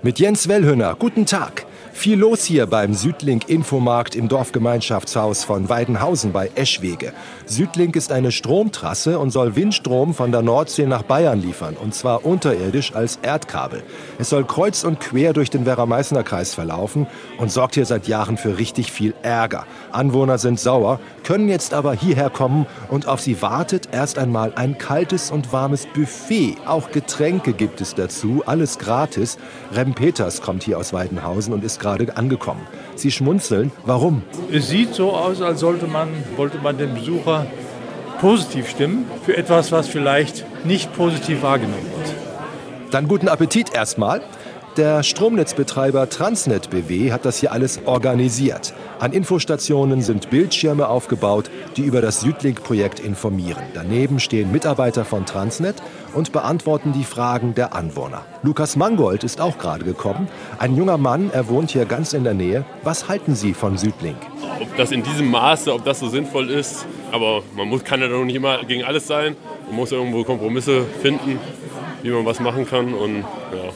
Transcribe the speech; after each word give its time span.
Mit 0.00 0.20
Jens 0.20 0.46
Wellhöner, 0.46 0.94
guten 0.96 1.26
Tag. 1.26 1.66
Viel 1.98 2.20
los 2.20 2.44
hier 2.44 2.66
beim 2.66 2.94
Südlink 2.94 3.48
Infomarkt 3.48 4.14
im 4.14 4.28
Dorfgemeinschaftshaus 4.28 5.42
von 5.42 5.68
Weidenhausen 5.68 6.30
bei 6.30 6.48
Eschwege. 6.54 7.12
Südlink 7.44 7.96
ist 7.96 8.12
eine 8.12 8.30
Stromtrasse 8.30 9.18
und 9.18 9.32
soll 9.32 9.56
Windstrom 9.56 10.14
von 10.14 10.30
der 10.30 10.42
Nordsee 10.42 10.86
nach 10.86 11.02
Bayern 11.02 11.42
liefern, 11.42 11.76
und 11.76 11.96
zwar 11.96 12.24
unterirdisch 12.24 12.94
als 12.94 13.18
Erdkabel. 13.22 13.82
Es 14.20 14.28
soll 14.28 14.44
kreuz 14.44 14.84
und 14.84 15.00
quer 15.00 15.32
durch 15.32 15.50
den 15.50 15.66
Werra-Meißner-Kreis 15.66 16.54
verlaufen 16.54 17.08
und 17.36 17.50
sorgt 17.50 17.74
hier 17.74 17.84
seit 17.84 18.06
Jahren 18.06 18.36
für 18.36 18.58
richtig 18.58 18.92
viel 18.92 19.12
Ärger. 19.22 19.66
Anwohner 19.90 20.38
sind 20.38 20.60
sauer, 20.60 21.00
können 21.24 21.48
jetzt 21.48 21.74
aber 21.74 21.94
hierher 21.94 22.30
kommen 22.30 22.66
und 22.90 23.08
auf 23.08 23.20
sie 23.20 23.42
wartet 23.42 23.88
erst 23.90 24.18
einmal 24.18 24.52
ein 24.54 24.78
kaltes 24.78 25.32
und 25.32 25.52
warmes 25.52 25.86
Buffet. 25.86 26.58
Auch 26.64 26.92
Getränke 26.92 27.54
gibt 27.54 27.80
es 27.80 27.96
dazu, 27.96 28.44
alles 28.46 28.78
gratis. 28.78 29.36
Rem 29.74 29.94
Peters 29.94 30.42
kommt 30.42 30.62
hier 30.62 30.78
aus 30.78 30.92
Weidenhausen 30.92 31.52
und 31.52 31.64
ist 31.64 31.80
gerade 31.96 32.16
angekommen. 32.16 32.60
Sie 32.94 33.10
schmunzeln. 33.10 33.72
Warum? 33.86 34.22
Es 34.52 34.68
sieht 34.68 34.94
so 34.94 35.12
aus, 35.12 35.40
als 35.40 35.60
sollte 35.60 35.86
man, 35.86 36.08
wollte 36.36 36.58
man 36.58 36.76
den 36.76 36.94
Besucher 36.94 37.46
positiv 38.20 38.68
stimmen 38.68 39.06
für 39.24 39.36
etwas, 39.36 39.72
was 39.72 39.88
vielleicht 39.88 40.44
nicht 40.64 40.92
positiv 40.94 41.42
wahrgenommen 41.42 41.86
wird. 41.96 42.14
Dann 42.90 43.06
guten 43.06 43.28
Appetit 43.28 43.74
erstmal. 43.74 44.20
Der 44.76 45.02
Stromnetzbetreiber 45.02 46.08
Transnet 46.08 46.70
BW 46.70 47.10
hat 47.10 47.24
das 47.24 47.40
hier 47.40 47.50
alles 47.50 47.80
organisiert. 47.84 48.74
An 49.00 49.12
Infostationen 49.12 50.02
sind 50.02 50.30
Bildschirme 50.30 50.88
aufgebaut, 50.88 51.50
die 51.76 51.82
über 51.82 52.00
das 52.00 52.20
Südlink-Projekt 52.20 53.00
informieren. 53.00 53.62
Daneben 53.74 54.20
stehen 54.20 54.52
Mitarbeiter 54.52 55.04
von 55.04 55.26
Transnet 55.26 55.82
und 56.14 56.30
beantworten 56.30 56.92
die 56.92 57.04
Fragen 57.04 57.54
der 57.54 57.74
Anwohner. 57.74 58.24
Lukas 58.42 58.76
Mangold 58.76 59.24
ist 59.24 59.40
auch 59.40 59.58
gerade 59.58 59.84
gekommen. 59.84 60.28
Ein 60.58 60.76
junger 60.76 60.98
Mann, 60.98 61.30
er 61.32 61.48
wohnt 61.48 61.72
hier 61.72 61.84
ganz 61.84 62.12
in 62.12 62.22
der 62.22 62.34
Nähe. 62.34 62.64
Was 62.84 63.08
halten 63.08 63.34
Sie 63.34 63.54
von 63.54 63.78
Südlink? 63.78 64.18
Ob 64.60 64.76
das 64.76 64.92
in 64.92 65.02
diesem 65.02 65.30
Maße, 65.30 65.72
ob 65.72 65.84
das 65.84 65.98
so 65.98 66.08
sinnvoll 66.08 66.50
ist, 66.50 66.86
aber 67.10 67.42
man 67.56 67.68
muss, 67.68 67.82
kann 67.82 68.00
ja 68.00 68.08
doch 68.08 68.24
nicht 68.24 68.36
immer 68.36 68.64
gegen 68.64 68.84
alles 68.84 69.08
sein. 69.08 69.36
Man 69.66 69.76
muss 69.76 69.90
irgendwo 69.90 70.22
Kompromisse 70.22 70.84
finden, 71.02 71.40
wie 72.02 72.10
man 72.10 72.24
was 72.24 72.38
machen 72.38 72.64
kann 72.66 72.94
und 72.94 73.20
ja. 73.20 73.72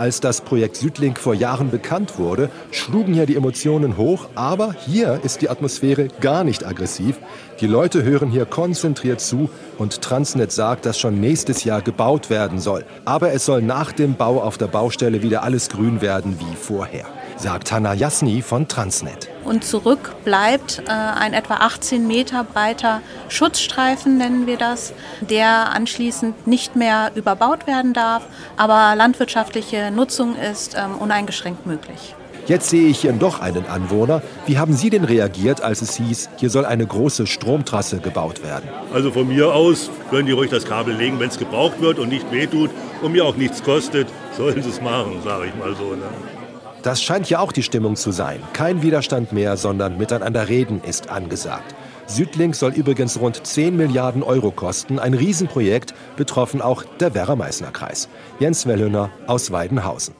Als 0.00 0.18
das 0.18 0.40
Projekt 0.40 0.76
Südlink 0.76 1.18
vor 1.18 1.34
Jahren 1.34 1.70
bekannt 1.70 2.18
wurde, 2.18 2.48
schlugen 2.70 3.12
ja 3.12 3.26
die 3.26 3.36
Emotionen 3.36 3.98
hoch, 3.98 4.30
aber 4.34 4.74
hier 4.86 5.20
ist 5.24 5.42
die 5.42 5.50
Atmosphäre 5.50 6.08
gar 6.22 6.42
nicht 6.42 6.66
aggressiv. 6.66 7.18
Die 7.60 7.66
Leute 7.66 8.02
hören 8.02 8.30
hier 8.30 8.46
konzentriert 8.46 9.20
zu 9.20 9.50
und 9.76 10.00
Transnet 10.00 10.52
sagt, 10.52 10.86
dass 10.86 10.98
schon 10.98 11.20
nächstes 11.20 11.64
Jahr 11.64 11.82
gebaut 11.82 12.30
werden 12.30 12.60
soll. 12.60 12.86
Aber 13.04 13.34
es 13.34 13.44
soll 13.44 13.60
nach 13.60 13.92
dem 13.92 14.14
Bau 14.14 14.40
auf 14.40 14.56
der 14.56 14.68
Baustelle 14.68 15.20
wieder 15.20 15.42
alles 15.42 15.68
grün 15.68 16.00
werden 16.00 16.38
wie 16.40 16.56
vorher 16.56 17.04
sagt 17.40 17.72
Hanna 17.72 17.94
Jasni 17.94 18.42
von 18.42 18.68
Transnet. 18.68 19.28
Und 19.44 19.64
zurück 19.64 20.14
bleibt 20.24 20.82
äh, 20.86 20.90
ein 20.92 21.32
etwa 21.32 21.54
18 21.54 22.06
Meter 22.06 22.44
breiter 22.44 23.00
Schutzstreifen, 23.28 24.18
nennen 24.18 24.46
wir 24.46 24.58
das, 24.58 24.92
der 25.20 25.72
anschließend 25.72 26.46
nicht 26.46 26.76
mehr 26.76 27.10
überbaut 27.14 27.66
werden 27.66 27.94
darf, 27.94 28.24
aber 28.56 28.94
landwirtschaftliche 28.94 29.90
Nutzung 29.90 30.36
ist 30.36 30.76
ähm, 30.76 30.96
uneingeschränkt 30.98 31.66
möglich. 31.66 32.14
Jetzt 32.46 32.70
sehe 32.70 32.88
ich 32.88 33.00
hier 33.00 33.12
doch 33.12 33.40
einen 33.40 33.66
Anwohner. 33.66 34.22
Wie 34.46 34.58
haben 34.58 34.72
Sie 34.72 34.90
denn 34.90 35.04
reagiert, 35.04 35.62
als 35.62 35.82
es 35.82 35.96
hieß, 35.96 36.30
hier 36.36 36.50
soll 36.50 36.64
eine 36.64 36.84
große 36.86 37.26
Stromtrasse 37.26 37.98
gebaut 37.98 38.42
werden? 38.42 38.68
Also 38.92 39.12
von 39.12 39.28
mir 39.28 39.54
aus 39.54 39.88
können 40.10 40.26
die 40.26 40.32
ruhig 40.32 40.50
das 40.50 40.64
Kabel 40.64 40.94
legen, 40.96 41.20
wenn 41.20 41.28
es 41.28 41.38
gebraucht 41.38 41.80
wird 41.80 41.98
und 41.98 42.08
nicht 42.08 42.30
wehtut 42.32 42.70
und 43.02 43.12
mir 43.12 43.24
auch 43.24 43.36
nichts 43.36 43.62
kostet, 43.62 44.08
sollen 44.36 44.62
sie 44.62 44.70
es 44.70 44.80
machen, 44.80 45.20
sage 45.22 45.46
ich 45.46 45.54
mal 45.54 45.76
so. 45.76 45.94
Ne? 45.94 46.49
Das 46.82 47.02
scheint 47.02 47.28
ja 47.28 47.40
auch 47.40 47.52
die 47.52 47.62
Stimmung 47.62 47.96
zu 47.96 48.10
sein. 48.10 48.42
Kein 48.52 48.82
Widerstand 48.82 49.32
mehr, 49.32 49.56
sondern 49.56 49.98
miteinander 49.98 50.48
reden 50.48 50.80
ist 50.82 51.10
angesagt. 51.10 51.74
Südlink 52.06 52.56
soll 52.56 52.72
übrigens 52.72 53.20
rund 53.20 53.46
10 53.46 53.76
Milliarden 53.76 54.22
Euro 54.22 54.50
kosten. 54.50 54.98
Ein 54.98 55.14
Riesenprojekt, 55.14 55.94
betroffen 56.16 56.60
auch 56.60 56.82
der 56.98 57.14
Werra-Meißner-Kreis. 57.14 58.08
Jens 58.40 58.66
Wellhöner 58.66 59.10
aus 59.26 59.52
Weidenhausen. 59.52 60.19